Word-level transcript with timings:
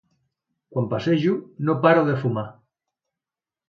Quan 0.71 0.87
passejo 0.95 1.37
no 1.69 1.79
paro 1.87 2.09
de 2.11 2.19
fumar. 2.25 2.49